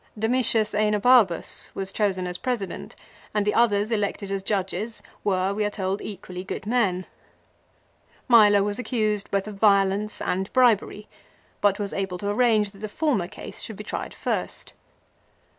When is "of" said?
9.47-9.57